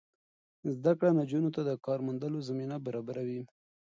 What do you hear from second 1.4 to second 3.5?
ته د کار موندلو زمینه برابروي.